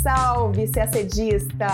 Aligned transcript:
Salve, 0.00 0.70
CACDista! 0.70 1.66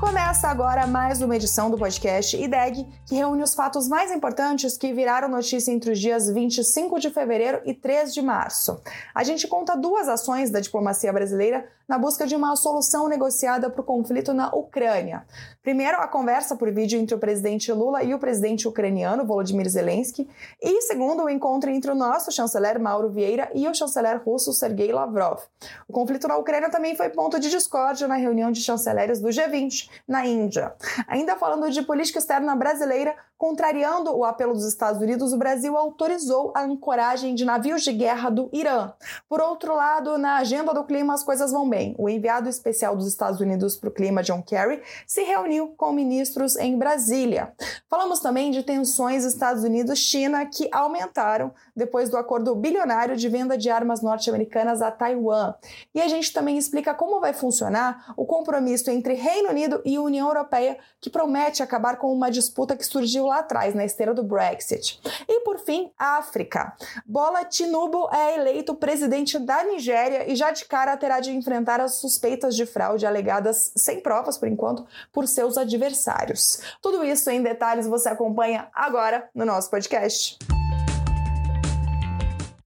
Começa 0.00 0.48
agora 0.48 0.86
mais 0.86 1.22
uma 1.22 1.36
edição 1.36 1.70
do 1.70 1.78
podcast 1.78 2.36
IDEG, 2.36 2.86
que 3.06 3.14
reúne 3.14 3.42
os 3.42 3.54
fatos 3.54 3.88
mais 3.88 4.10
importantes 4.10 4.76
que 4.76 4.92
viraram 4.92 5.28
notícia 5.28 5.70
entre 5.70 5.92
os 5.92 5.98
dias 5.98 6.28
25 6.28 6.98
de 6.98 7.10
fevereiro 7.10 7.60
e 7.64 7.72
3 7.72 8.12
de 8.12 8.20
março. 8.20 8.80
A 9.14 9.22
gente 9.22 9.46
conta 9.46 9.76
duas 9.76 10.08
ações 10.08 10.50
da 10.50 10.60
diplomacia 10.60 11.12
brasileira 11.12 11.66
na 11.88 11.98
busca 11.98 12.26
de 12.26 12.34
uma 12.34 12.56
solução 12.56 13.08
negociada 13.08 13.68
para 13.70 13.80
o 13.80 13.84
conflito 13.84 14.32
na 14.32 14.54
Ucrânia. 14.54 15.26
Primeiro, 15.62 15.98
a 15.98 16.06
conversa 16.06 16.56
por 16.56 16.70
vídeo 16.70 16.98
entre 16.98 17.14
o 17.14 17.18
presidente 17.18 17.72
Lula 17.72 18.02
e 18.02 18.14
o 18.14 18.18
presidente 18.18 18.66
ucraniano 18.68 19.24
Volodymyr 19.24 19.68
Zelensky, 19.68 20.28
e 20.60 20.82
segundo, 20.82 21.24
o 21.24 21.30
encontro 21.30 21.70
entre 21.70 21.90
o 21.90 21.94
nosso 21.94 22.30
chanceler 22.30 22.78
Mauro 22.78 23.08
Vieira 23.08 23.50
e 23.54 23.68
o 23.68 23.74
chanceler 23.74 24.22
russo 24.22 24.52
Sergei 24.52 24.92
Lavrov. 24.92 25.40
O 25.88 25.92
conflito 25.92 26.28
na 26.28 26.36
Ucrânia 26.36 26.70
também 26.70 26.96
foi 26.96 27.08
ponto 27.10 27.38
de 27.38 27.50
discórdia 27.50 28.08
na 28.08 28.16
reunião 28.16 28.50
de 28.50 28.60
chanceleres 28.60 29.20
do 29.20 29.28
G20 29.28 29.88
na 30.06 30.26
Índia. 30.26 30.74
Ainda 31.08 31.36
falando 31.36 31.70
de 31.70 31.82
política 31.82 32.18
externa 32.18 32.54
brasileira, 32.54 33.14
contrariando 33.36 34.16
o 34.16 34.24
apelo 34.24 34.52
dos 34.54 34.64
Estados 34.64 35.00
Unidos, 35.00 35.32
o 35.32 35.38
Brasil 35.38 35.76
autorizou 35.76 36.52
a 36.54 36.62
ancoragem 36.62 37.34
de 37.34 37.44
navios 37.44 37.82
de 37.82 37.92
guerra 37.92 38.30
do 38.30 38.48
Irã. 38.52 38.92
Por 39.28 39.40
outro 39.40 39.74
lado, 39.74 40.16
na 40.16 40.36
agenda 40.36 40.72
do 40.72 40.84
clima 40.84 41.14
as 41.14 41.22
coisas 41.22 41.52
vão 41.52 41.68
O 41.98 42.08
enviado 42.08 42.48
especial 42.48 42.96
dos 42.96 43.06
Estados 43.06 43.40
Unidos 43.40 43.76
para 43.76 43.88
o 43.88 43.92
clima, 43.92 44.22
John 44.22 44.42
Kerry, 44.42 44.80
se 45.06 45.22
reuniu 45.22 45.74
com 45.76 45.92
ministros 45.92 46.56
em 46.56 46.78
Brasília. 46.78 47.52
Falamos 47.88 48.20
também 48.20 48.50
de 48.50 48.62
tensões 48.62 49.24
Estados 49.24 49.64
Unidos-China 49.64 50.44
que 50.46 50.68
aumentaram 50.72 51.52
depois 51.74 52.08
do 52.08 52.16
acordo 52.16 52.54
bilionário 52.54 53.16
de 53.16 53.28
venda 53.28 53.58
de 53.58 53.70
armas 53.70 54.02
norte-americanas 54.02 54.80
a 54.80 54.90
Taiwan. 54.90 55.54
E 55.94 56.00
a 56.00 56.08
gente 56.08 56.32
também 56.32 56.56
explica 56.56 56.94
como 56.94 57.20
vai 57.20 57.32
funcionar 57.32 58.12
o 58.16 58.24
compromisso 58.24 58.90
entre 58.90 59.14
Reino 59.14 59.50
Unido 59.50 59.82
e 59.84 59.98
União 59.98 60.28
Europeia, 60.28 60.78
que 61.00 61.10
promete 61.10 61.62
acabar 61.62 61.96
com 61.96 62.12
uma 62.12 62.30
disputa 62.30 62.76
que 62.76 62.84
surgiu 62.84 63.26
lá 63.26 63.40
atrás, 63.40 63.74
na 63.74 63.84
esteira 63.84 64.14
do 64.14 64.22
Brexit. 64.22 65.00
E 65.28 65.40
por 65.40 65.58
fim, 65.58 65.90
África. 65.98 66.74
Bola 67.06 67.44
Tinubu 67.44 68.08
é 68.12 68.36
eleito 68.36 68.74
presidente 68.74 69.38
da 69.38 69.64
Nigéria 69.64 70.30
e 70.30 70.36
já 70.36 70.50
de 70.50 70.64
cara 70.64 70.96
terá 70.96 71.20
de 71.20 71.32
enfrentar 71.32 71.63
as 71.80 71.94
suspeitas 71.94 72.54
de 72.54 72.66
fraude 72.66 73.06
alegadas 73.06 73.72
sem 73.76 74.00
provas, 74.00 74.38
por 74.38 74.48
enquanto, 74.48 74.86
por 75.12 75.26
seus 75.26 75.56
adversários. 75.58 76.60
Tudo 76.80 77.04
isso 77.04 77.30
em 77.30 77.42
detalhes 77.42 77.86
você 77.86 78.08
acompanha 78.08 78.68
agora 78.74 79.28
no 79.34 79.44
nosso 79.44 79.70
podcast. 79.70 80.38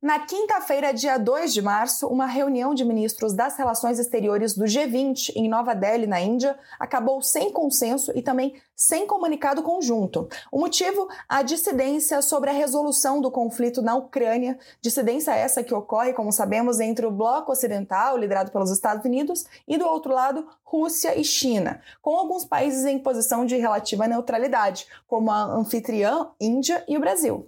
Na 0.08 0.20
quinta-feira, 0.20 0.94
dia 0.94 1.18
2 1.18 1.52
de 1.52 1.60
março, 1.60 2.08
uma 2.08 2.24
reunião 2.24 2.72
de 2.72 2.82
ministros 2.82 3.34
das 3.34 3.58
Relações 3.58 3.98
Exteriores 3.98 4.54
do 4.54 4.64
G20 4.64 5.32
em 5.36 5.50
Nova 5.50 5.74
Delhi, 5.74 6.06
na 6.06 6.18
Índia, 6.18 6.58
acabou 6.80 7.20
sem 7.20 7.52
consenso 7.52 8.10
e 8.14 8.22
também 8.22 8.54
sem 8.74 9.06
comunicado 9.06 9.62
conjunto. 9.62 10.26
O 10.50 10.60
motivo? 10.60 11.10
A 11.28 11.42
dissidência 11.42 12.22
sobre 12.22 12.48
a 12.48 12.54
resolução 12.54 13.20
do 13.20 13.30
conflito 13.30 13.82
na 13.82 13.96
Ucrânia, 13.96 14.58
dissidência 14.80 15.36
essa 15.36 15.62
que 15.62 15.74
ocorre, 15.74 16.14
como 16.14 16.32
sabemos, 16.32 16.80
entre 16.80 17.04
o 17.04 17.10
bloco 17.10 17.52
ocidental, 17.52 18.16
liderado 18.16 18.50
pelos 18.50 18.70
Estados 18.70 19.04
Unidos, 19.04 19.44
e 19.66 19.76
do 19.76 19.86
outro 19.86 20.14
lado, 20.14 20.48
Rússia 20.64 21.18
e 21.18 21.24
China, 21.24 21.82
com 22.00 22.16
alguns 22.16 22.46
países 22.46 22.86
em 22.86 22.98
posição 22.98 23.44
de 23.44 23.56
relativa 23.56 24.08
neutralidade, 24.08 24.86
como 25.06 25.30
a 25.30 25.42
anfitriã 25.42 26.30
Índia 26.40 26.82
e 26.88 26.96
o 26.96 27.00
Brasil. 27.00 27.46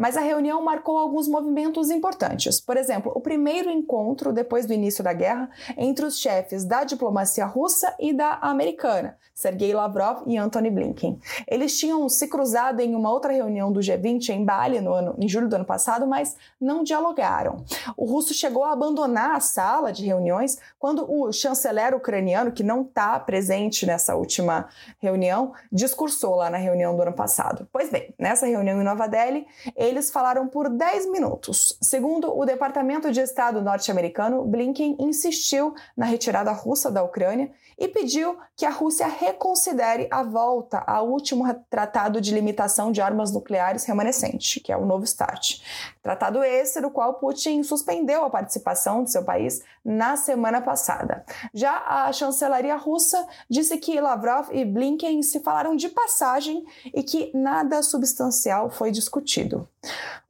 Mas 0.00 0.16
a 0.16 0.22
reunião 0.22 0.64
marcou 0.64 0.96
alguns 0.96 1.28
movimentos 1.28 1.90
importantes. 1.90 2.58
Por 2.58 2.78
exemplo, 2.78 3.12
o 3.14 3.20
primeiro 3.20 3.70
encontro 3.70 4.32
depois 4.32 4.64
do 4.64 4.72
início 4.72 5.04
da 5.04 5.12
guerra 5.12 5.50
entre 5.76 6.06
os 6.06 6.18
chefes 6.18 6.64
da 6.64 6.84
diplomacia 6.84 7.44
russa 7.44 7.94
e 8.00 8.10
da 8.10 8.38
americana, 8.40 9.18
Sergei 9.34 9.74
Lavrov 9.74 10.22
e 10.26 10.38
Antony 10.38 10.70
Blinken. 10.70 11.20
Eles 11.46 11.78
tinham 11.78 12.08
se 12.08 12.28
cruzado 12.28 12.80
em 12.80 12.94
uma 12.94 13.12
outra 13.12 13.30
reunião 13.30 13.70
do 13.70 13.80
G20 13.80 14.30
em 14.30 14.42
Bali 14.42 14.80
no 14.80 14.94
ano, 14.94 15.14
em 15.18 15.28
julho 15.28 15.50
do 15.50 15.56
ano 15.56 15.66
passado, 15.66 16.06
mas 16.06 16.34
não 16.58 16.82
dialogaram. 16.82 17.62
O 17.94 18.06
russo 18.06 18.32
chegou 18.32 18.64
a 18.64 18.72
abandonar 18.72 19.36
a 19.36 19.40
sala 19.40 19.92
de 19.92 20.06
reuniões 20.06 20.58
quando 20.78 21.04
o 21.12 21.30
chanceler 21.30 21.94
ucraniano, 21.94 22.52
que 22.52 22.62
não 22.62 22.80
está 22.80 23.20
presente 23.20 23.84
nessa 23.84 24.14
última 24.14 24.66
reunião, 24.98 25.52
discursou 25.70 26.36
lá 26.36 26.48
na 26.48 26.56
reunião 26.56 26.96
do 26.96 27.02
ano 27.02 27.12
passado. 27.12 27.68
Pois 27.70 27.90
bem, 27.90 28.14
nessa 28.18 28.46
reunião 28.46 28.80
em 28.80 28.84
Nova 28.84 29.06
Delhi, 29.06 29.46
eles 29.90 30.10
falaram 30.10 30.48
por 30.48 30.68
10 30.68 31.10
minutos. 31.10 31.76
Segundo 31.82 32.34
o 32.36 32.44
Departamento 32.44 33.10
de 33.12 33.20
Estado 33.20 33.60
norte-americano, 33.60 34.44
Blinken 34.44 34.96
insistiu 34.98 35.74
na 35.96 36.06
retirada 36.06 36.52
russa 36.52 36.90
da 36.90 37.02
Ucrânia 37.02 37.50
e 37.80 37.88
pediu 37.88 38.38
que 38.54 38.66
a 38.66 38.70
Rússia 38.70 39.06
reconsidere 39.06 40.06
a 40.10 40.22
volta 40.22 40.78
ao 40.86 41.08
último 41.08 41.42
tratado 41.70 42.20
de 42.20 42.32
limitação 42.32 42.92
de 42.92 43.00
armas 43.00 43.32
nucleares 43.32 43.84
remanescente, 43.84 44.60
que 44.60 44.70
é 44.70 44.76
o 44.76 44.84
Novo 44.84 45.06
START. 45.06 45.62
Tratado 46.02 46.44
esse 46.44 46.80
do 46.80 46.90
qual 46.90 47.14
Putin 47.14 47.62
suspendeu 47.62 48.22
a 48.22 48.30
participação 48.30 49.02
de 49.02 49.10
seu 49.10 49.24
país 49.24 49.62
na 49.82 50.16
semana 50.16 50.60
passada. 50.60 51.24
Já 51.54 51.82
a 51.86 52.12
chancelaria 52.12 52.76
russa 52.76 53.26
disse 53.48 53.78
que 53.78 53.98
Lavrov 53.98 54.48
e 54.52 54.62
Blinken 54.64 55.22
se 55.22 55.40
falaram 55.40 55.74
de 55.74 55.88
passagem 55.88 56.64
e 56.94 57.02
que 57.02 57.30
nada 57.34 57.82
substancial 57.82 58.70
foi 58.70 58.90
discutido. 58.90 59.66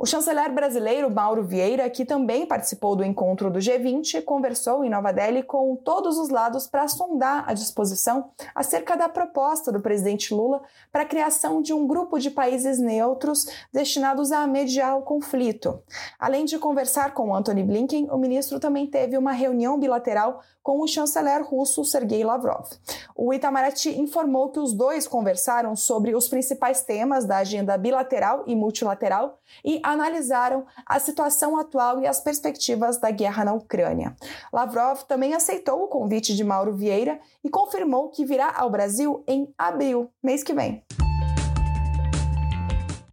O 0.00 0.06
chanceler 0.06 0.50
brasileiro 0.50 1.10
Mauro 1.10 1.44
Vieira, 1.44 1.90
que 1.90 2.06
também 2.06 2.46
participou 2.46 2.96
do 2.96 3.04
encontro 3.04 3.50
do 3.50 3.58
G20, 3.58 4.24
conversou 4.24 4.82
em 4.82 4.88
Nova 4.88 5.12
Delhi 5.12 5.42
com 5.42 5.76
todos 5.76 6.16
os 6.16 6.30
lados 6.30 6.66
para 6.66 6.88
sondar 6.88 7.44
a 7.46 7.52
disposição 7.52 8.30
acerca 8.54 8.96
da 8.96 9.10
proposta 9.10 9.70
do 9.70 9.78
presidente 9.78 10.32
Lula 10.32 10.62
para 10.90 11.02
a 11.02 11.06
criação 11.06 11.60
de 11.60 11.74
um 11.74 11.86
grupo 11.86 12.18
de 12.18 12.30
países 12.30 12.78
neutros 12.78 13.46
destinados 13.70 14.32
a 14.32 14.46
mediar 14.46 14.96
o 14.96 15.02
conflito. 15.02 15.82
Além 16.18 16.46
de 16.46 16.58
conversar 16.58 17.12
com 17.12 17.34
Antony 17.34 17.62
Blinken, 17.62 18.08
o 18.10 18.16
ministro 18.16 18.58
também 18.58 18.86
teve 18.86 19.18
uma 19.18 19.32
reunião 19.32 19.78
bilateral 19.78 20.40
com 20.62 20.80
o 20.80 20.86
chanceler 20.86 21.42
russo 21.44 21.84
Sergei 21.84 22.24
Lavrov. 22.24 22.70
O 23.14 23.34
Itamaraty 23.34 24.00
informou 24.00 24.50
que 24.50 24.60
os 24.60 24.72
dois 24.72 25.06
conversaram 25.06 25.76
sobre 25.76 26.14
os 26.14 26.26
principais 26.26 26.82
temas 26.82 27.26
da 27.26 27.36
agenda 27.36 27.76
bilateral 27.76 28.44
e 28.46 28.56
multilateral 28.56 29.39
e 29.64 29.80
analisaram 29.82 30.66
a 30.86 30.98
situação 30.98 31.58
atual 31.58 32.00
e 32.00 32.06
as 32.06 32.20
perspectivas 32.20 32.98
da 32.98 33.10
guerra 33.10 33.44
na 33.44 33.52
Ucrânia. 33.52 34.14
Lavrov 34.52 35.02
também 35.04 35.34
aceitou 35.34 35.84
o 35.84 35.88
convite 35.88 36.34
de 36.34 36.44
Mauro 36.44 36.74
Vieira 36.74 37.20
e 37.44 37.50
confirmou 37.50 38.08
que 38.10 38.24
virá 38.24 38.52
ao 38.56 38.70
Brasil 38.70 39.24
em 39.26 39.52
abril, 39.58 40.10
mês 40.22 40.42
que 40.42 40.54
vem. 40.54 40.82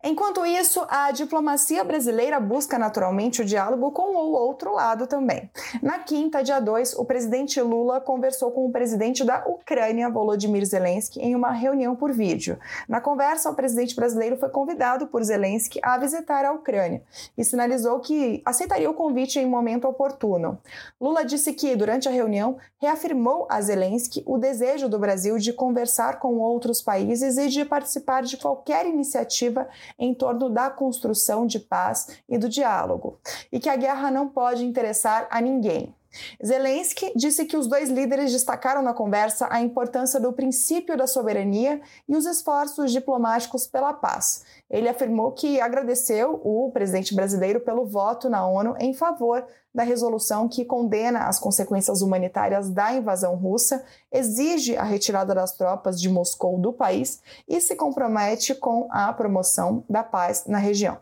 Enquanto 0.09 0.45
isso, 0.45 0.85
a 0.87 1.11
diplomacia 1.11 1.83
brasileira 1.83 2.39
busca 2.39 2.79
naturalmente 2.79 3.41
o 3.41 3.45
diálogo 3.45 3.91
com 3.91 4.15
o 4.15 4.31
outro 4.31 4.73
lado 4.73 5.05
também. 5.05 5.51
Na 5.83 5.99
quinta, 5.99 6.41
dia 6.41 6.61
2, 6.61 6.93
o 6.93 7.03
presidente 7.03 7.59
Lula 7.59 7.99
conversou 7.99 8.51
com 8.51 8.65
o 8.65 8.71
presidente 8.71 9.25
da 9.25 9.45
Ucrânia, 9.45 10.09
Volodymyr 10.09 10.65
Zelensky, 10.65 11.19
em 11.19 11.35
uma 11.35 11.51
reunião 11.51 11.93
por 11.93 12.13
vídeo. 12.13 12.57
Na 12.87 13.01
conversa, 13.01 13.49
o 13.49 13.53
presidente 13.53 13.97
brasileiro 13.97 14.37
foi 14.37 14.47
convidado 14.47 15.07
por 15.07 15.21
Zelensky 15.21 15.77
a 15.83 15.97
visitar 15.97 16.45
a 16.45 16.53
Ucrânia 16.53 17.03
e 17.37 17.43
sinalizou 17.43 17.99
que 17.99 18.41
aceitaria 18.45 18.89
o 18.89 18.93
convite 18.93 19.39
em 19.39 19.45
momento 19.45 19.89
oportuno. 19.89 20.57
Lula 21.01 21.25
disse 21.25 21.51
que, 21.51 21.75
durante 21.75 22.07
a 22.07 22.11
reunião, 22.11 22.55
reafirmou 22.79 23.45
a 23.49 23.59
Zelensky 23.59 24.23
o 24.25 24.37
desejo 24.37 24.87
do 24.87 24.97
Brasil 24.97 25.37
de 25.37 25.51
conversar 25.51 26.17
com 26.17 26.35
outros 26.35 26.81
países 26.81 27.37
e 27.37 27.49
de 27.49 27.65
participar 27.65 28.23
de 28.23 28.37
qualquer 28.37 28.85
iniciativa 28.85 29.67
em 29.97 30.13
torno 30.13 30.49
da 30.49 30.69
construção 30.69 31.45
de 31.45 31.59
paz 31.59 32.19
e 32.27 32.37
do 32.37 32.49
diálogo, 32.49 33.19
e 33.51 33.59
que 33.59 33.69
a 33.69 33.75
guerra 33.75 34.11
não 34.11 34.27
pode 34.27 34.65
interessar 34.65 35.27
a 35.29 35.41
ninguém. 35.41 35.95
Zelensky 36.43 37.11
disse 37.15 37.45
que 37.45 37.57
os 37.57 37.67
dois 37.67 37.89
líderes 37.89 38.31
destacaram 38.31 38.81
na 38.81 38.93
conversa 38.93 39.47
a 39.51 39.61
importância 39.61 40.19
do 40.19 40.33
princípio 40.33 40.97
da 40.97 41.07
soberania 41.07 41.81
e 42.07 42.15
os 42.15 42.25
esforços 42.25 42.91
diplomáticos 42.91 43.67
pela 43.67 43.93
paz. 43.93 44.43
Ele 44.69 44.89
afirmou 44.89 45.31
que 45.31 45.59
agradeceu 45.59 46.41
o 46.43 46.71
presidente 46.71 47.13
brasileiro 47.13 47.59
pelo 47.59 47.85
voto 47.85 48.29
na 48.29 48.47
ONU 48.47 48.75
em 48.79 48.93
favor 48.93 49.45
da 49.77 49.83
resolução 49.83 50.49
que 50.49 50.65
condena 50.65 51.27
as 51.27 51.37
consequências 51.37 52.01
humanitárias 52.01 52.67
da 52.67 52.93
invasão 52.93 53.35
russa, 53.35 53.85
exige 54.11 54.75
a 54.75 54.81
retirada 54.81 55.35
das 55.35 55.51
tropas 55.51 56.01
de 56.01 56.09
Moscou 56.09 56.57
do 56.57 56.73
país 56.73 57.21
e 57.47 57.61
se 57.61 57.75
compromete 57.75 58.55
com 58.55 58.87
a 58.89 59.13
promoção 59.13 59.83
da 59.87 60.01
paz 60.01 60.45
na 60.47 60.57
região. 60.57 60.97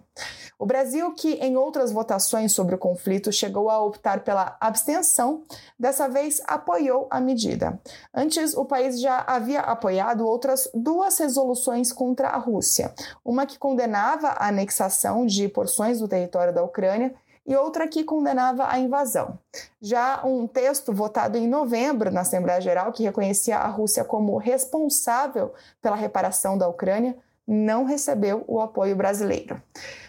O 0.59 0.65
Brasil, 0.65 1.13
que 1.13 1.35
em 1.35 1.55
outras 1.55 1.91
votações 1.91 2.51
sobre 2.51 2.75
o 2.75 2.77
conflito 2.77 3.31
chegou 3.31 3.69
a 3.69 3.81
optar 3.81 4.25
pela 4.25 4.57
abstenção, 4.59 5.43
dessa 5.79 6.09
vez 6.09 6.41
apoiou 6.45 7.07
a 7.09 7.21
medida. 7.21 7.79
Antes, 8.13 8.53
o 8.55 8.65
país 8.65 8.99
já 8.99 9.23
havia 9.25 9.61
apoiado 9.61 10.27
outras 10.27 10.69
duas 10.73 11.17
resoluções 11.17 11.93
contra 11.93 12.29
a 12.29 12.37
Rússia, 12.37 12.93
uma 13.23 13.45
que 13.45 13.57
condenava 13.57 14.29
a 14.29 14.47
anexação 14.47 15.25
de 15.25 15.47
porções 15.47 15.99
do 15.99 16.09
território 16.09 16.53
da 16.53 16.63
Ucrânia 16.63 17.13
e 17.45 17.55
outra 17.55 17.87
que 17.87 18.03
condenava 18.03 18.67
a 18.67 18.79
invasão. 18.79 19.37
Já 19.81 20.25
um 20.25 20.47
texto 20.47 20.91
votado 20.91 21.37
em 21.37 21.47
novembro 21.47 22.11
na 22.11 22.21
Assembleia 22.21 22.59
Geral, 22.59 22.91
que 22.91 23.03
reconhecia 23.03 23.57
a 23.57 23.67
Rússia 23.67 24.03
como 24.03 24.37
responsável 24.37 25.53
pela 25.81 25.95
reparação 25.95 26.57
da 26.57 26.67
Ucrânia, 26.67 27.15
não 27.47 27.83
recebeu 27.83 28.43
o 28.47 28.59
apoio 28.59 28.95
brasileiro. 28.95 29.61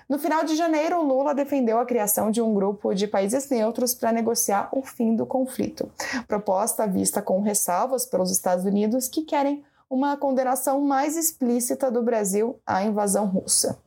No 0.09 0.19
final 0.19 0.45
de 0.45 0.55
janeiro, 0.55 1.03
Lula 1.03 1.35
defendeu 1.35 1.79
a 1.79 1.85
criação 1.85 2.31
de 2.31 2.41
um 2.41 2.55
grupo 2.55 2.95
de 2.95 3.07
países 3.07 3.49
neutros 3.51 3.95
para 3.95 4.13
negociar 4.13 4.69
o 4.73 4.83
fim 4.83 5.15
do 5.15 5.27
conflito. 5.27 5.91
Proposta 6.27 6.87
vista 6.87 7.21
com 7.21 7.41
ressalvas 7.41 8.07
pelos 8.07 8.31
Estados 8.31 8.65
Unidos, 8.65 9.09
que 9.09 9.23
querem 9.23 9.65
uma 9.91 10.17
condenação 10.17 10.81
mais 10.81 11.17
explícita 11.17 11.91
do 11.91 12.03
Brasil 12.03 12.59
à 12.67 12.83
invasão 12.85 13.27
russa. 13.27 13.79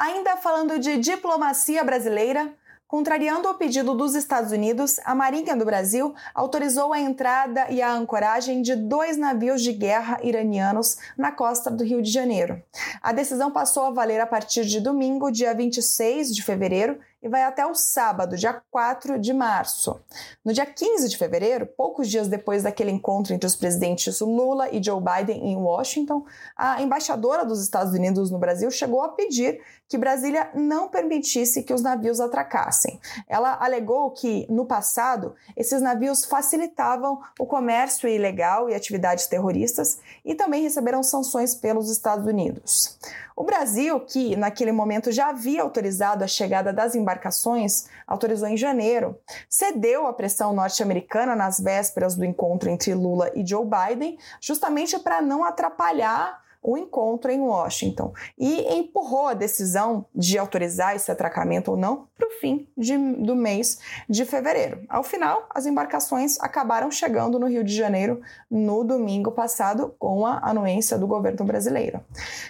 Ainda 0.00 0.34
falando 0.38 0.78
de 0.78 0.96
diplomacia 0.96 1.84
brasileira, 1.84 2.50
Contrariando 2.90 3.48
o 3.48 3.54
pedido 3.54 3.94
dos 3.94 4.16
Estados 4.16 4.50
Unidos, 4.50 4.98
a 5.04 5.14
Marinha 5.14 5.54
do 5.54 5.64
Brasil 5.64 6.12
autorizou 6.34 6.92
a 6.92 6.98
entrada 6.98 7.70
e 7.70 7.80
a 7.80 7.92
ancoragem 7.92 8.62
de 8.62 8.74
dois 8.74 9.16
navios 9.16 9.62
de 9.62 9.72
guerra 9.72 10.18
iranianos 10.24 10.98
na 11.16 11.30
costa 11.30 11.70
do 11.70 11.84
Rio 11.84 12.02
de 12.02 12.10
Janeiro. 12.10 12.60
A 13.00 13.12
decisão 13.12 13.52
passou 13.52 13.84
a 13.84 13.90
valer 13.92 14.20
a 14.20 14.26
partir 14.26 14.64
de 14.64 14.80
domingo, 14.80 15.30
dia 15.30 15.54
26 15.54 16.34
de 16.34 16.42
fevereiro, 16.42 16.98
e 17.22 17.28
vai 17.28 17.42
até 17.42 17.66
o 17.66 17.74
sábado, 17.74 18.36
dia 18.36 18.62
4 18.70 19.18
de 19.18 19.32
março. 19.32 20.00
No 20.44 20.52
dia 20.52 20.64
15 20.64 21.08
de 21.08 21.16
fevereiro, 21.16 21.66
poucos 21.66 22.08
dias 22.08 22.28
depois 22.28 22.62
daquele 22.62 22.90
encontro 22.90 23.34
entre 23.34 23.46
os 23.46 23.56
presidentes 23.56 24.20
Lula 24.20 24.68
e 24.70 24.82
Joe 24.82 25.00
Biden 25.00 25.48
em 25.48 25.56
Washington, 25.56 26.24
a 26.56 26.80
embaixadora 26.80 27.44
dos 27.44 27.62
Estados 27.62 27.92
Unidos 27.92 28.30
no 28.30 28.38
Brasil 28.38 28.70
chegou 28.70 29.02
a 29.02 29.10
pedir 29.10 29.60
que 29.88 29.98
Brasília 29.98 30.50
não 30.54 30.88
permitisse 30.88 31.64
que 31.64 31.74
os 31.74 31.82
navios 31.82 32.20
atracassem. 32.20 33.00
Ela 33.28 33.58
alegou 33.60 34.12
que, 34.12 34.46
no 34.48 34.64
passado, 34.64 35.34
esses 35.56 35.82
navios 35.82 36.24
facilitavam 36.24 37.20
o 37.40 37.44
comércio 37.44 38.08
ilegal 38.08 38.70
e 38.70 38.74
atividades 38.74 39.26
terroristas 39.26 39.98
e 40.24 40.34
também 40.34 40.62
receberam 40.62 41.02
sanções 41.02 41.56
pelos 41.56 41.90
Estados 41.90 42.24
Unidos. 42.24 42.98
O 43.40 43.42
Brasil, 43.42 43.98
que 44.00 44.36
naquele 44.36 44.70
momento 44.70 45.10
já 45.10 45.30
havia 45.30 45.62
autorizado 45.62 46.22
a 46.22 46.26
chegada 46.26 46.74
das 46.74 46.94
embarcações, 46.94 47.86
autorizou 48.06 48.46
em 48.46 48.54
janeiro, 48.54 49.18
cedeu 49.48 50.06
à 50.06 50.12
pressão 50.12 50.52
norte-americana 50.52 51.34
nas 51.34 51.58
vésperas 51.58 52.14
do 52.14 52.22
encontro 52.22 52.68
entre 52.68 52.92
Lula 52.92 53.32
e 53.34 53.42
Joe 53.42 53.64
Biden, 53.64 54.18
justamente 54.42 54.98
para 54.98 55.22
não 55.22 55.42
atrapalhar 55.42 56.38
o 56.62 56.76
encontro 56.76 57.30
em 57.30 57.40
Washington 57.40 58.12
e 58.38 58.74
empurrou 58.74 59.28
a 59.28 59.34
decisão 59.34 60.04
de 60.14 60.38
autorizar 60.38 60.94
esse 60.94 61.10
atracamento 61.10 61.70
ou 61.70 61.76
não 61.76 62.08
para 62.16 62.28
o 62.28 62.32
fim 62.32 62.68
de, 62.76 62.96
do 62.96 63.34
mês 63.34 63.78
de 64.08 64.24
fevereiro. 64.26 64.84
Ao 64.88 65.02
final, 65.02 65.48
as 65.54 65.64
embarcações 65.64 66.38
acabaram 66.40 66.90
chegando 66.90 67.38
no 67.38 67.46
Rio 67.46 67.64
de 67.64 67.74
Janeiro 67.74 68.20
no 68.50 68.84
domingo 68.84 69.32
passado 69.32 69.94
com 69.98 70.26
a 70.26 70.38
anuência 70.42 70.98
do 70.98 71.06
governo 71.06 71.44
brasileiro. 71.46 72.00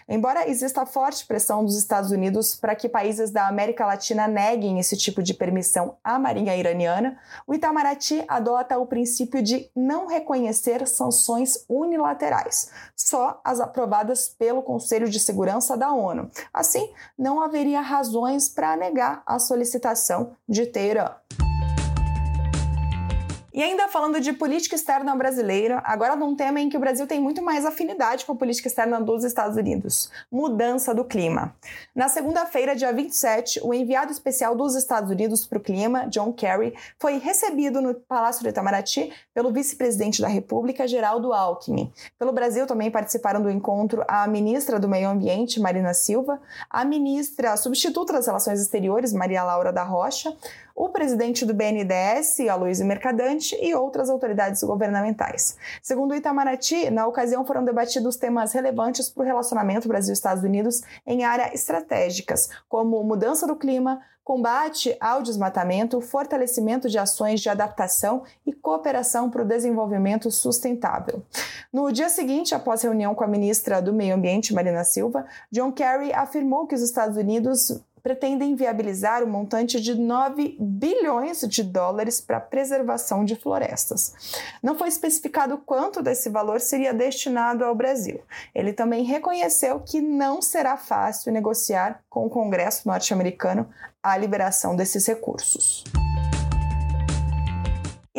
Embora 0.08 0.48
exista 0.48 0.84
forte 0.84 1.26
pressão 1.26 1.64
dos 1.64 1.78
Estados 1.78 2.10
Unidos 2.10 2.56
para 2.56 2.74
que 2.74 2.88
países 2.88 3.30
da 3.30 3.46
América 3.46 3.86
Latina 3.86 4.26
neguem 4.26 4.80
esse 4.80 4.96
tipo 4.96 5.22
de 5.22 5.34
permissão 5.34 5.96
à 6.02 6.18
Marinha 6.18 6.56
iraniana, 6.56 7.16
o 7.46 7.54
Itamaraty 7.54 8.24
adota 8.26 8.78
o 8.78 8.86
princípio 8.86 9.40
de 9.40 9.70
não 9.74 10.06
reconhecer 10.06 10.86
sanções 10.88 11.64
unilaterais, 11.68 12.70
só 12.96 13.40
as 13.44 13.60
aprovadas 13.60 13.99
aprovadas 14.00 14.28
pelo 14.28 14.62
Conselho 14.62 15.08
de 15.08 15.20
Segurança 15.20 15.76
da 15.76 15.92
ONU. 15.92 16.30
Assim, 16.52 16.90
não 17.18 17.40
haveria 17.40 17.80
razões 17.80 18.48
para 18.48 18.76
negar 18.76 19.22
a 19.26 19.38
solicitação 19.38 20.32
de 20.48 20.66
Teherã. 20.66 21.10
E 23.52 23.62
ainda 23.62 23.88
falando 23.88 24.20
de 24.20 24.32
política 24.32 24.76
externa 24.76 25.14
brasileira, 25.16 25.82
agora 25.84 26.14
num 26.14 26.36
tema 26.36 26.60
em 26.60 26.68
que 26.68 26.76
o 26.76 26.80
Brasil 26.80 27.06
tem 27.06 27.20
muito 27.20 27.42
mais 27.42 27.66
afinidade 27.66 28.24
com 28.24 28.32
a 28.32 28.36
política 28.36 28.68
externa 28.68 29.00
dos 29.00 29.24
Estados 29.24 29.56
Unidos: 29.56 30.10
mudança 30.30 30.94
do 30.94 31.04
clima. 31.04 31.54
Na 31.94 32.08
segunda-feira, 32.08 32.76
dia 32.76 32.92
27, 32.92 33.60
o 33.64 33.74
enviado 33.74 34.12
especial 34.12 34.54
dos 34.54 34.76
Estados 34.76 35.10
Unidos 35.10 35.46
para 35.46 35.58
o 35.58 35.60
clima, 35.60 36.06
John 36.06 36.32
Kerry, 36.32 36.74
foi 36.98 37.18
recebido 37.18 37.80
no 37.80 37.94
Palácio 37.94 38.44
do 38.44 38.48
Itamaraty 38.48 39.12
pelo 39.34 39.52
vice-presidente 39.52 40.22
da 40.22 40.28
República, 40.28 40.86
Geraldo 40.86 41.32
Alckmin. 41.32 41.92
Pelo 42.18 42.32
Brasil 42.32 42.66
também 42.66 42.90
participaram 42.90 43.42
do 43.42 43.50
encontro 43.50 44.04
a 44.06 44.28
ministra 44.28 44.78
do 44.78 44.88
Meio 44.88 45.08
Ambiente, 45.08 45.58
Marina 45.60 45.92
Silva, 45.92 46.40
a 46.68 46.84
ministra 46.84 47.56
substituta 47.56 48.12
das 48.12 48.26
Relações 48.26 48.60
Exteriores, 48.60 49.12
Maria 49.12 49.42
Laura 49.42 49.72
da 49.72 49.82
Rocha, 49.82 50.32
o 50.74 50.88
presidente 50.88 51.44
do 51.44 51.52
BNDES, 51.52 52.40
Aloysio 52.48 52.86
Mercadante, 52.86 53.39
e 53.60 53.74
outras 53.74 54.10
autoridades 54.10 54.62
governamentais. 54.62 55.56
Segundo 55.82 56.12
o 56.12 56.14
Itamaraty, 56.14 56.90
na 56.90 57.06
ocasião 57.06 57.44
foram 57.44 57.64
debatidos 57.64 58.16
temas 58.16 58.52
relevantes 58.52 59.08
para 59.08 59.22
o 59.22 59.26
relacionamento 59.26 59.88
Brasil-Estados 59.88 60.44
Unidos 60.44 60.82
em 61.06 61.24
áreas 61.24 61.54
estratégicas, 61.54 62.48
como 62.68 63.02
mudança 63.02 63.46
do 63.46 63.56
clima, 63.56 64.00
combate 64.30 64.96
ao 65.00 65.22
desmatamento, 65.22 66.00
fortalecimento 66.00 66.88
de 66.88 66.98
ações 66.98 67.40
de 67.40 67.48
adaptação 67.48 68.22
e 68.46 68.52
cooperação 68.52 69.28
para 69.28 69.42
o 69.42 69.44
desenvolvimento 69.44 70.30
sustentável. 70.30 71.22
No 71.72 71.90
dia 71.90 72.08
seguinte, 72.08 72.54
após 72.54 72.82
reunião 72.82 73.12
com 73.14 73.24
a 73.24 73.26
ministra 73.26 73.82
do 73.82 73.92
Meio 73.92 74.14
Ambiente, 74.14 74.54
Marina 74.54 74.84
Silva, 74.84 75.26
John 75.50 75.72
Kerry 75.72 76.12
afirmou 76.12 76.66
que 76.66 76.74
os 76.74 76.82
Estados 76.82 77.16
Unidos 77.16 77.80
pretendem 78.02 78.54
viabilizar 78.54 79.22
o 79.22 79.26
um 79.26 79.30
montante 79.30 79.80
de 79.80 79.94
9 79.94 80.56
bilhões 80.58 81.40
de 81.40 81.62
dólares 81.62 82.20
para 82.20 82.40
preservação 82.40 83.24
de 83.24 83.36
florestas. 83.36 84.14
Não 84.62 84.76
foi 84.76 84.88
especificado 84.88 85.58
quanto 85.58 86.02
desse 86.02 86.28
valor 86.28 86.60
seria 86.60 86.94
destinado 86.94 87.64
ao 87.64 87.74
Brasil. 87.74 88.20
Ele 88.54 88.72
também 88.72 89.04
reconheceu 89.04 89.80
que 89.80 90.00
não 90.00 90.40
será 90.40 90.76
fácil 90.76 91.32
negociar 91.32 92.02
com 92.08 92.26
o 92.26 92.30
Congresso 92.30 92.88
norte-americano 92.88 93.68
a 94.02 94.16
liberação 94.16 94.74
desses 94.74 95.06
recursos. 95.06 95.84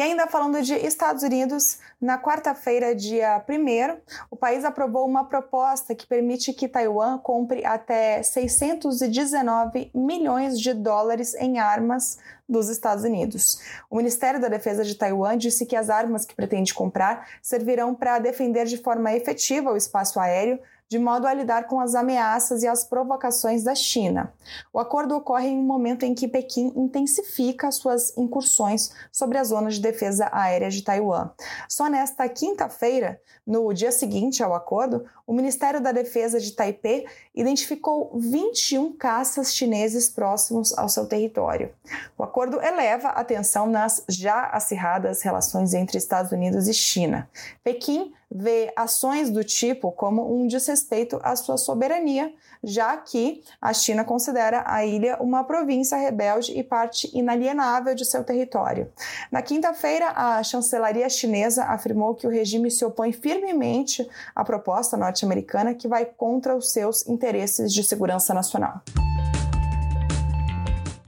E 0.01 0.03
ainda 0.03 0.25
falando 0.25 0.59
de 0.63 0.73
Estados 0.73 1.21
Unidos, 1.21 1.77
na 2.01 2.17
quarta-feira, 2.17 2.95
dia 2.95 3.39
1, 3.47 3.99
o 4.31 4.35
país 4.35 4.65
aprovou 4.65 5.05
uma 5.05 5.25
proposta 5.25 5.93
que 5.93 6.07
permite 6.07 6.53
que 6.53 6.67
Taiwan 6.67 7.19
compre 7.19 7.63
até 7.63 8.23
619 8.23 9.91
milhões 9.93 10.59
de 10.59 10.73
dólares 10.73 11.35
em 11.35 11.59
armas 11.59 12.17
dos 12.49 12.67
Estados 12.67 13.03
Unidos. 13.03 13.59
O 13.91 13.97
Ministério 13.97 14.41
da 14.41 14.47
Defesa 14.47 14.83
de 14.83 14.95
Taiwan 14.95 15.37
disse 15.37 15.67
que 15.67 15.75
as 15.75 15.87
armas 15.87 16.25
que 16.25 16.33
pretende 16.33 16.73
comprar 16.73 17.27
servirão 17.39 17.93
para 17.93 18.17
defender 18.17 18.65
de 18.65 18.77
forma 18.77 19.13
efetiva 19.13 19.71
o 19.71 19.77
espaço 19.77 20.19
aéreo 20.19 20.59
de 20.91 20.99
modo 20.99 21.25
a 21.25 21.33
lidar 21.33 21.67
com 21.67 21.79
as 21.79 21.95
ameaças 21.95 22.63
e 22.63 22.67
as 22.67 22.83
provocações 22.83 23.63
da 23.63 23.73
China. 23.73 24.33
O 24.73 24.77
acordo 24.77 25.15
ocorre 25.15 25.47
em 25.47 25.57
um 25.57 25.63
momento 25.63 26.03
em 26.03 26.13
que 26.13 26.27
Pequim 26.27 26.73
intensifica 26.75 27.71
suas 27.71 28.11
incursões 28.17 28.91
sobre 29.09 29.37
a 29.37 29.43
zona 29.45 29.69
de 29.69 29.79
defesa 29.79 30.27
aérea 30.33 30.69
de 30.69 30.81
Taiwan. 30.81 31.29
Só 31.69 31.87
nesta 31.87 32.27
quinta-feira, 32.27 33.21
no 33.47 33.71
dia 33.71 33.89
seguinte 33.89 34.43
ao 34.43 34.53
acordo, 34.53 35.05
o 35.25 35.31
Ministério 35.31 35.79
da 35.79 35.93
Defesa 35.93 36.41
de 36.41 36.51
Taipei 36.51 37.07
identificou 37.33 38.11
21 38.19 38.91
caças 38.91 39.55
chineses 39.55 40.09
próximos 40.09 40.77
ao 40.77 40.89
seu 40.89 41.05
território. 41.05 41.71
O 42.17 42.23
acordo 42.23 42.61
eleva 42.61 43.07
a 43.11 43.23
tensão 43.23 43.65
nas 43.65 44.03
já 44.09 44.47
acirradas 44.47 45.21
relações 45.21 45.73
entre 45.73 45.97
Estados 45.97 46.33
Unidos 46.33 46.67
e 46.67 46.73
China. 46.73 47.29
Pequim 47.63 48.13
vê 48.31 48.71
ações 48.75 49.29
do 49.29 49.43
tipo 49.43 49.91
como 49.91 50.33
um 50.33 50.47
desrespeito 50.47 51.19
à 51.21 51.35
sua 51.35 51.57
soberania, 51.57 52.33
já 52.63 52.95
que 52.95 53.43
a 53.59 53.73
China 53.73 54.05
considera 54.05 54.63
a 54.65 54.85
ilha 54.85 55.17
uma 55.19 55.43
província 55.43 55.97
rebelde 55.97 56.57
e 56.57 56.63
parte 56.63 57.09
inalienável 57.13 57.93
de 57.93 58.05
seu 58.05 58.23
território. 58.23 58.91
Na 59.31 59.41
quinta-feira, 59.41 60.11
a 60.15 60.41
chancelaria 60.43 61.09
chinesa 61.09 61.65
afirmou 61.65 62.15
que 62.15 62.25
o 62.25 62.29
regime 62.29 62.71
se 62.71 62.85
opõe 62.85 63.11
firmemente 63.11 64.07
à 64.33 64.43
proposta 64.43 64.95
norte-americana 64.95 65.73
que 65.73 65.87
vai 65.87 66.05
contra 66.05 66.55
os 66.55 66.71
seus 66.71 67.05
interesses 67.07 67.73
de 67.73 67.83
segurança 67.83 68.33
nacional. 68.33 68.81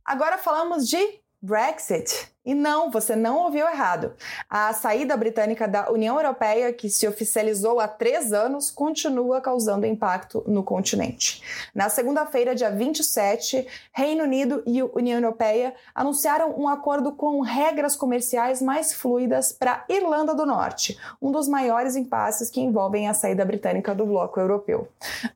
Agora 0.03 0.37
falamos 0.37 0.87
de 0.87 1.19
Brexit. 1.41 2.32
E 2.45 2.53
não, 2.53 2.91
você 2.91 3.15
não 3.15 3.37
ouviu 3.37 3.65
errado. 3.65 4.13
A 4.49 4.73
saída 4.73 5.15
britânica 5.15 5.65
da 5.65 5.89
União 5.89 6.17
Europeia, 6.17 6.73
que 6.73 6.89
se 6.89 7.07
oficializou 7.07 7.79
há 7.79 7.87
três 7.87 8.33
anos, 8.33 8.69
continua 8.69 9.39
causando 9.39 9.85
impacto 9.85 10.43
no 10.45 10.61
continente. 10.61 11.41
Na 11.73 11.87
segunda-feira, 11.87 12.53
dia 12.53 12.69
27, 12.69 13.65
Reino 13.93 14.23
Unido 14.23 14.61
e 14.65 14.83
União 14.83 15.19
Europeia 15.19 15.73
anunciaram 15.95 16.53
um 16.59 16.67
acordo 16.67 17.13
com 17.13 17.39
regras 17.39 17.95
comerciais 17.95 18.61
mais 18.61 18.93
fluidas 18.93 19.53
para 19.53 19.85
Irlanda 19.87 20.35
do 20.35 20.45
Norte, 20.45 20.99
um 21.21 21.31
dos 21.31 21.47
maiores 21.47 21.95
impasses 21.95 22.49
que 22.49 22.59
envolvem 22.59 23.07
a 23.07 23.13
saída 23.13 23.45
britânica 23.45 23.95
do 23.95 24.05
bloco 24.05 24.37
europeu. 24.39 24.89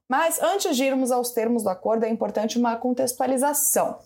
Mas 0.09 0.41
antes 0.41 0.75
de 0.75 0.83
irmos 0.83 1.11
aos 1.11 1.31
termos 1.31 1.63
do 1.63 1.69
acordo, 1.69 2.05
é 2.05 2.09
importante 2.09 2.59
uma 2.59 2.75
contextualização. 2.75 3.99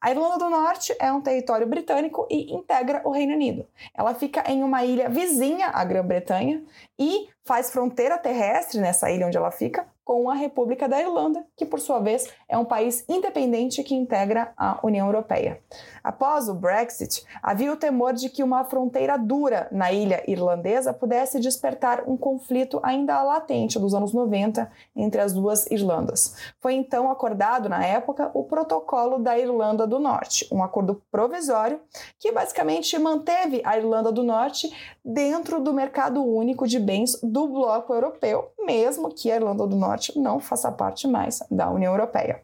A 0.00 0.12
Irlanda 0.12 0.38
do 0.38 0.48
Norte 0.48 0.94
é 1.00 1.12
um 1.12 1.20
território 1.20 1.66
britânico 1.66 2.24
e 2.30 2.47
integra 2.54 3.02
o 3.04 3.10
Reino 3.10 3.34
Unido. 3.34 3.66
Ela 3.94 4.14
fica 4.14 4.44
em 4.50 4.62
uma 4.62 4.84
ilha 4.84 5.08
vizinha 5.08 5.68
à 5.68 5.84
Grã-Bretanha 5.84 6.62
e 6.98 7.28
faz 7.44 7.70
fronteira 7.70 8.18
terrestre 8.18 8.80
nessa 8.80 9.10
ilha 9.10 9.26
onde 9.26 9.36
ela 9.36 9.50
fica 9.50 9.86
com 10.08 10.30
a 10.30 10.34
República 10.34 10.88
da 10.88 10.98
Irlanda, 10.98 11.44
que 11.54 11.66
por 11.66 11.78
sua 11.78 11.98
vez 11.98 12.32
é 12.48 12.56
um 12.56 12.64
país 12.64 13.04
independente 13.06 13.84
que 13.84 13.94
integra 13.94 14.54
a 14.56 14.80
União 14.82 15.06
Europeia. 15.06 15.60
Após 16.02 16.48
o 16.48 16.54
Brexit, 16.54 17.26
havia 17.42 17.70
o 17.70 17.76
temor 17.76 18.14
de 18.14 18.30
que 18.30 18.42
uma 18.42 18.64
fronteira 18.64 19.18
dura 19.18 19.68
na 19.70 19.92
ilha 19.92 20.24
irlandesa 20.26 20.94
pudesse 20.94 21.38
despertar 21.38 22.08
um 22.08 22.16
conflito 22.16 22.80
ainda 22.82 23.22
latente 23.22 23.78
dos 23.78 23.92
anos 23.92 24.14
90 24.14 24.72
entre 24.96 25.20
as 25.20 25.34
duas 25.34 25.70
Irlandas. 25.70 26.34
Foi 26.58 26.72
então 26.72 27.10
acordado 27.10 27.68
na 27.68 27.84
época 27.84 28.30
o 28.32 28.44
Protocolo 28.44 29.18
da 29.18 29.38
Irlanda 29.38 29.86
do 29.86 29.98
Norte, 29.98 30.48
um 30.50 30.62
acordo 30.62 31.02
provisório 31.10 31.82
que 32.18 32.32
basicamente 32.32 32.98
manteve 32.98 33.60
a 33.62 33.76
Irlanda 33.76 34.10
do 34.10 34.22
Norte 34.22 34.72
dentro 35.04 35.60
do 35.60 35.74
mercado 35.74 36.24
único 36.24 36.66
de 36.66 36.80
bens 36.80 37.20
do 37.22 37.46
bloco 37.48 37.92
europeu, 37.92 38.50
mesmo 38.64 39.12
que 39.12 39.30
a 39.30 39.36
Irlanda 39.36 39.66
do 39.66 39.76
Norte 39.76 39.97
Norte 39.98 40.16
não 40.16 40.38
faça 40.38 40.70
parte 40.70 41.08
mais 41.08 41.40
da 41.50 41.68
União 41.68 41.92
Europeia. 41.92 42.40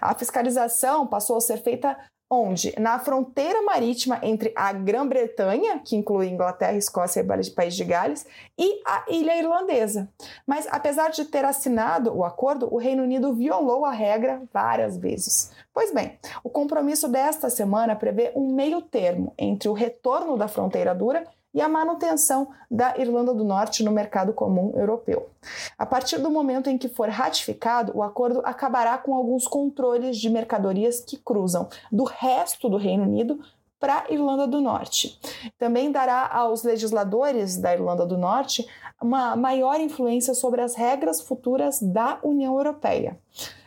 A 0.00 0.14
fiscalização 0.14 1.06
passou 1.06 1.36
a 1.36 1.40
ser 1.40 1.58
feita 1.58 1.96
onde? 2.30 2.74
Na 2.80 2.98
fronteira 2.98 3.60
marítima 3.62 4.18
entre 4.22 4.52
a 4.56 4.72
Grã-Bretanha, 4.72 5.80
que 5.84 5.94
inclui 5.94 6.28
Inglaterra, 6.28 6.76
Escócia 6.76 7.20
e 7.20 7.50
País 7.50 7.76
de 7.76 7.84
Gales, 7.84 8.26
e 8.58 8.80
a 8.86 9.04
ilha 9.08 9.38
irlandesa. 9.38 10.08
Mas 10.46 10.66
apesar 10.70 11.10
de 11.10 11.26
ter 11.26 11.44
assinado 11.44 12.16
o 12.16 12.24
acordo, 12.24 12.72
o 12.72 12.78
Reino 12.78 13.02
Unido 13.02 13.34
violou 13.34 13.84
a 13.84 13.92
regra 13.92 14.42
várias 14.52 14.96
vezes. 14.96 15.52
Pois 15.72 15.92
bem, 15.92 16.18
o 16.42 16.48
compromisso 16.48 17.06
desta 17.06 17.50
semana 17.50 17.94
prevê 17.94 18.32
um 18.34 18.54
meio 18.54 18.80
termo 18.80 19.34
entre 19.38 19.68
o 19.68 19.74
retorno 19.74 20.38
da 20.38 20.48
fronteira 20.48 20.94
dura 20.94 21.24
e 21.54 21.60
a 21.60 21.68
manutenção 21.68 22.48
da 22.68 22.98
Irlanda 22.98 23.32
do 23.32 23.44
Norte 23.44 23.84
no 23.84 23.92
mercado 23.92 24.32
comum 24.32 24.72
europeu. 24.74 25.30
A 25.78 25.86
partir 25.86 26.18
do 26.18 26.30
momento 26.30 26.68
em 26.68 26.76
que 26.76 26.88
for 26.88 27.08
ratificado, 27.08 27.92
o 27.94 28.02
acordo 28.02 28.42
acabará 28.44 28.98
com 28.98 29.14
alguns 29.14 29.46
controles 29.46 30.18
de 30.18 30.28
mercadorias 30.28 31.00
que 31.00 31.16
cruzam 31.16 31.68
do 31.92 32.04
resto 32.04 32.68
do 32.68 32.76
Reino 32.76 33.04
Unido 33.04 33.38
para 33.78 34.04
a 34.08 34.12
Irlanda 34.12 34.46
do 34.46 34.60
Norte. 34.60 35.20
Também 35.58 35.92
dará 35.92 36.26
aos 36.26 36.64
legisladores 36.64 37.58
da 37.58 37.72
Irlanda 37.72 38.06
do 38.06 38.16
Norte 38.16 38.66
uma 39.00 39.36
maior 39.36 39.78
influência 39.78 40.34
sobre 40.34 40.62
as 40.62 40.74
regras 40.74 41.20
futuras 41.20 41.80
da 41.80 42.18
União 42.22 42.56
Europeia. 42.56 43.18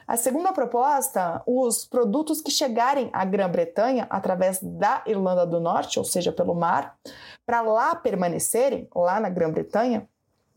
A 0.07 0.15
segunda 0.15 0.53
proposta, 0.53 1.43
os 1.45 1.83
produtos 1.83 2.39
que 2.39 2.49
chegarem 2.49 3.09
à 3.11 3.25
Grã-Bretanha 3.25 4.07
através 4.09 4.57
da 4.63 5.03
Irlanda 5.05 5.45
do 5.45 5.59
Norte, 5.59 5.99
ou 5.99 6.05
seja, 6.05 6.31
pelo 6.31 6.55
mar, 6.55 6.97
para 7.45 7.59
lá 7.61 7.93
permanecerem, 7.93 8.87
lá 8.95 9.19
na 9.19 9.29
Grã-Bretanha, 9.29 10.07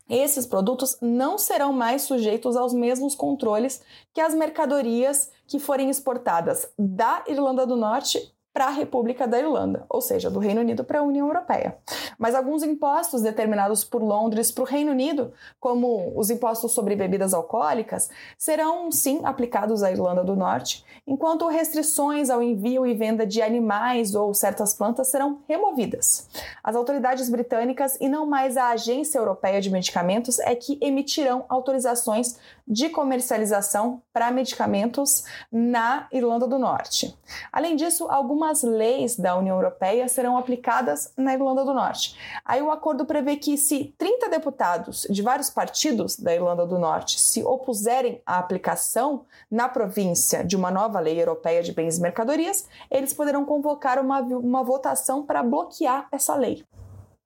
esses 0.08 0.46
produtos 0.46 0.96
não 1.00 1.36
serão 1.36 1.72
mais 1.72 2.02
sujeitos 2.02 2.56
aos 2.56 2.72
mesmos 2.72 3.16
controles 3.16 3.82
que 4.14 4.20
as 4.20 4.34
mercadorias 4.34 5.32
que 5.48 5.58
forem 5.58 5.90
exportadas 5.90 6.68
da 6.78 7.24
Irlanda 7.26 7.66
do 7.66 7.74
Norte 7.74 8.32
para 8.52 8.66
a 8.66 8.70
República 8.70 9.28
da 9.28 9.38
Irlanda, 9.38 9.84
ou 9.88 10.00
seja, 10.00 10.28
do 10.28 10.40
Reino 10.40 10.60
Unido 10.60 10.82
para 10.82 10.98
a 10.98 11.02
União 11.02 11.26
Europeia. 11.28 11.76
Mas 12.18 12.34
alguns 12.34 12.62
impostos 12.62 13.22
determinados 13.22 13.84
por 13.84 14.02
Londres 14.02 14.50
para 14.50 14.62
o 14.62 14.66
Reino 14.66 14.90
Unido, 14.90 15.32
como 15.60 16.12
os 16.16 16.30
impostos 16.30 16.72
sobre 16.72 16.96
bebidas 16.96 17.32
alcoólicas, 17.32 18.10
serão 18.36 18.90
sim 18.90 19.20
aplicados 19.24 19.82
à 19.82 19.90
Irlanda 19.90 20.24
do 20.24 20.34
Norte, 20.34 20.84
enquanto 21.06 21.46
restrições 21.46 22.28
ao 22.28 22.42
envio 22.42 22.84
e 22.86 22.94
venda 22.94 23.24
de 23.24 23.40
animais 23.40 24.14
ou 24.14 24.34
certas 24.34 24.74
plantas 24.74 25.08
serão 25.08 25.38
removidas. 25.48 26.28
As 26.62 26.74
autoridades 26.74 27.30
britânicas 27.30 27.96
e 28.00 28.08
não 28.08 28.26
mais 28.26 28.56
a 28.56 28.70
Agência 28.70 29.18
Europeia 29.18 29.60
de 29.60 29.70
Medicamentos 29.70 30.38
é 30.40 30.54
que 30.54 30.78
emitirão 30.80 31.44
autorizações 31.48 32.36
de 32.66 32.88
comercialização 32.88 34.02
para 34.12 34.30
medicamentos 34.30 35.24
na 35.50 36.08
Irlanda 36.12 36.46
do 36.46 36.58
Norte. 36.58 37.16
Além 37.52 37.76
disso, 37.76 38.06
algumas 38.10 38.62
leis 38.62 39.16
da 39.16 39.36
União 39.36 39.56
Europeia 39.56 40.08
serão 40.08 40.36
aplicadas 40.36 41.12
na 41.16 41.34
Irlanda 41.34 41.64
do 41.64 41.74
Norte. 41.74 42.18
Aí 42.44 42.60
o 42.60 42.70
acordo 42.70 43.04
prevê 43.04 43.36
que 43.36 43.56
se 43.56 43.94
30 43.96 44.28
deputados 44.28 45.06
de 45.08 45.22
vários 45.22 45.50
partidos 45.50 46.16
da 46.16 46.34
Irlanda 46.34 46.66
do 46.66 46.78
Norte 46.78 47.20
se 47.20 47.42
opuserem 47.42 48.20
à 48.26 48.38
aplicação 48.38 49.24
na 49.50 49.68
província 49.68 50.44
de 50.44 50.56
uma 50.56 50.70
nova 50.70 50.98
lei 51.00 51.20
europeia 51.20 51.62
de 51.62 51.72
bens 51.72 51.98
e 51.98 52.00
mercadorias, 52.00 52.68
eles 52.90 53.12
poderão 53.12 53.44
convocar 53.44 53.98
uma, 53.98 54.20
uma 54.20 54.62
votação 54.62 55.24
para 55.24 55.42
bloquear 55.42 56.08
essa 56.10 56.34
lei. 56.34 56.64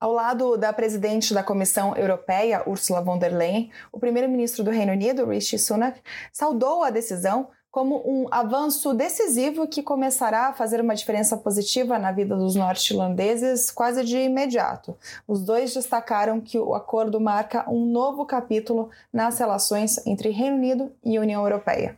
Ao 0.04 0.12
lado 0.12 0.58
da 0.58 0.70
presidente 0.70 1.32
da 1.32 1.42
Comissão 1.42 1.96
Europeia, 1.96 2.62
Ursula 2.66 3.00
von 3.00 3.16
der 3.16 3.32
Leyen, 3.32 3.70
o 3.90 3.99
primeiro-ministro 3.99 4.62
do 4.62 4.70
Reino 4.70 4.92
Unido, 4.92 5.25
Rishi 5.25 5.58
Sunak, 5.58 5.99
saudou 6.30 6.82
a 6.82 6.90
decisão 6.90 7.49
como 7.70 8.02
um 8.06 8.26
avanço 8.30 8.92
decisivo 8.92 9.66
que 9.66 9.82
começará 9.82 10.49
a 10.49 10.52
fazer 10.52 10.78
uma 10.78 10.94
diferença 10.94 11.38
positiva 11.38 11.99
na 11.99 12.12
vida 12.12 12.37
dos 12.37 12.54
norte-irlandeses 12.54 13.70
quase 13.70 14.04
de 14.04 14.18
imediato. 14.18 14.94
Os 15.26 15.42
dois 15.42 15.73
destacaram 15.73 16.38
que 16.38 16.58
o 16.58 16.75
acordo 16.75 17.18
marca 17.18 17.64
um 17.66 17.87
novo 17.87 18.26
capítulo 18.26 18.90
nas 19.11 19.38
relações 19.38 20.06
entre 20.06 20.28
Reino 20.28 20.56
Unido 20.56 20.92
e 21.02 21.18
União 21.18 21.42
Europeia. 21.42 21.96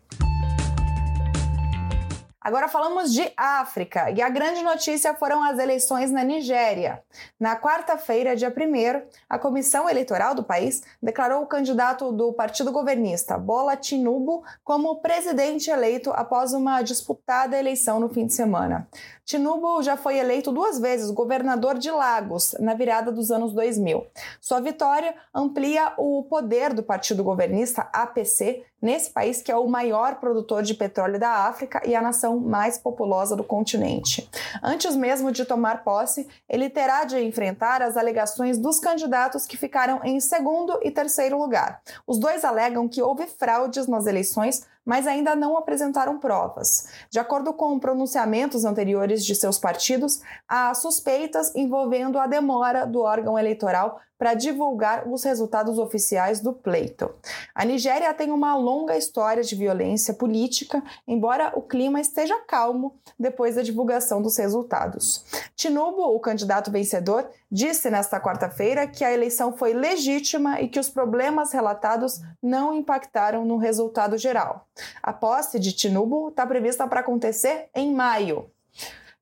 Agora 2.47 2.69
falamos 2.69 3.13
de 3.13 3.29
África 3.37 4.09
e 4.13 4.23
a 4.23 4.29
grande 4.29 4.63
notícia 4.63 5.13
foram 5.15 5.43
as 5.43 5.59
eleições 5.59 6.13
na 6.13 6.23
Nigéria. 6.23 7.03
Na 7.41 7.57
quarta-feira, 7.61 8.37
dia 8.37 8.55
1, 8.57 9.03
a 9.29 9.37
comissão 9.37 9.91
eleitoral 9.91 10.33
do 10.33 10.45
país 10.45 10.81
declarou 11.03 11.43
o 11.43 11.49
candidato 11.49 12.13
do 12.13 12.33
partido 12.33 12.71
governista, 12.71 13.37
Bola 13.37 13.75
Tinubu, 13.75 14.45
como 14.63 15.01
presidente 15.01 15.73
eleito 15.73 16.13
após 16.13 16.53
uma 16.53 16.83
disputada 16.83 17.59
eleição 17.59 17.99
no 17.99 18.09
fim 18.09 18.27
de 18.27 18.35
semana. 18.35 18.89
Tinubu 19.25 19.83
já 19.83 19.97
foi 19.97 20.17
eleito 20.17 20.53
duas 20.53 20.79
vezes 20.79 21.11
governador 21.11 21.77
de 21.77 21.91
Lagos 21.91 22.55
na 22.61 22.75
virada 22.75 23.11
dos 23.11 23.33
anos 23.33 23.53
2000. 23.55 24.07
Sua 24.41 24.61
vitória 24.61 25.17
amplia 25.35 25.95
o 25.99 26.23
poder 26.23 26.73
do 26.73 26.85
partido 26.85 27.25
governista 27.25 27.91
APC 27.93 28.65
nesse 28.81 29.11
país 29.11 29.43
que 29.43 29.51
é 29.51 29.57
o 29.57 29.67
maior 29.67 30.17
produtor 30.17 30.63
de 30.63 30.75
petróleo 30.75 31.19
da 31.19 31.47
África 31.47 31.83
e 31.85 31.95
a 31.95 32.03
nação 32.03 32.39
mais 32.39 32.79
populosa 32.79 33.35
do 33.35 33.45
continente. 33.45 34.29
Antes 34.63 34.95
mesmo 34.95 35.33
de 35.33 35.45
tomar 35.45 35.83
posse, 35.83 36.29
ele 36.49 36.69
terá 36.69 37.05
de 37.05 37.19
enfrentar 37.21 37.83
as 37.83 37.97
alegações 37.97 38.59
dos 38.59 38.79
candidatos 38.79 39.47
que 39.47 39.57
ficaram 39.57 40.01
em 40.05 40.21
segundo 40.21 40.79
e 40.83 40.91
terceiro 40.91 41.39
lugar. 41.39 41.81
Os 42.07 42.19
dois 42.19 42.45
alegam 42.45 42.89
que 42.89 43.03
houve 43.03 43.27
fraudes 43.27 43.87
nas 43.87 44.07
eleições 44.07 44.67
mas 44.87 45.07
ainda 45.07 45.35
não 45.35 45.59
apresentaram 45.59 46.19
provas. 46.19 46.87
De 47.11 47.19
acordo 47.19 47.53
com 47.53 47.79
pronunciamentos 47.81 48.65
anteriores 48.65 49.27
de 49.27 49.35
seus 49.35 49.59
partidos, 49.59 50.23
há 50.49 50.73
suspeitas 50.73 51.53
envolvendo 51.57 52.19
a 52.21 52.29
demora 52.29 52.87
do 52.87 53.01
órgão 53.01 53.37
eleitoral 53.37 54.01
para 54.19 54.35
divulgar 54.35 55.07
os 55.09 55.25
resultados 55.25 55.79
oficiais 55.79 56.41
do 56.41 56.53
pleito. 56.53 57.11
A 57.55 57.65
Nigéria 57.65 58.13
tem 58.15 58.31
uma 58.31 58.57
longa 58.57 58.97
história 58.97 59.43
de 59.43 59.55
violência 59.55 60.15
política, 60.15 60.83
embora 61.07 61.53
o 61.55 61.63
clima 61.63 62.01
esteja 62.01 62.39
calmo 62.47 62.99
depois 63.19 63.57
da 63.57 63.63
divulgação 63.63 64.23
dos 64.23 64.37
resultados. 64.39 65.25
Tinubu, 65.55 66.03
o 66.03 66.21
candidato 66.21 66.71
vencedor, 66.71 67.29
disse 67.51 67.91
nesta 67.91 68.21
quarta-feira 68.21 68.87
que 68.87 69.05
a 69.05 69.13
eleição 69.13 69.57
foi 69.57 69.75
legítima 69.75 70.61
e 70.61 70.69
que 70.69 70.81
os 70.81 70.89
problemas 70.89 71.53
relatados 71.53 72.21
não 72.43 72.75
impactaram 72.75 73.45
no 73.45 73.57
resultado 73.57 74.17
geral. 74.17 74.67
A 75.03 75.13
posse 75.13 75.59
de 75.59 75.73
Tinubu 75.73 76.29
está 76.29 76.47
prevista 76.47 76.87
para 76.87 77.01
acontecer 77.01 77.69
em 77.75 77.95
maio. 77.95 78.51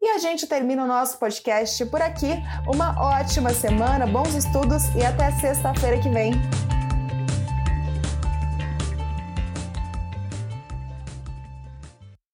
E 0.00 0.08
a 0.08 0.18
gente 0.18 0.46
termina 0.46 0.84
o 0.84 0.87
nosso 0.87 1.18
podcast 1.18 1.84
por 1.87 2.02
aqui. 2.02 2.30
Uma 2.66 2.94
ótima 3.00 3.54
semana, 3.54 4.06
bons 4.06 4.34
estudos 4.34 4.82
e 4.94 5.02
até 5.02 5.30
sexta-feira 5.32 5.99
que 5.99 6.11
vem. 6.11 6.32